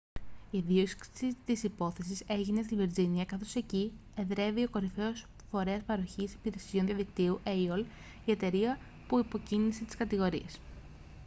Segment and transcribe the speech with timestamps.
[0.51, 6.85] η δίωξη της υπόθεσης έγινε στη βιρτζίνια καθώς εκεί εδρεύει o κορυφαίος φορέας παροχής υπηρεσιών
[6.85, 7.85] διαδικτύου aol
[8.25, 10.59] η εταιρεία που υποκίνησε τις κατηγορίες